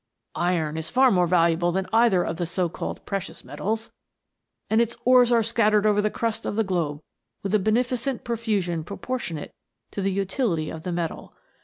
[0.51, 3.91] "Iron is far more valuable than either of the so called precious metals,
[4.67, 7.01] and its ores are scattered over the crust of the globe
[7.43, 9.53] with a beneficent profu sion proportionate
[9.91, 11.35] to the utility of the metal.